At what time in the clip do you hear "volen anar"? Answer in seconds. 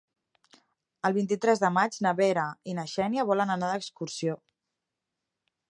3.33-3.71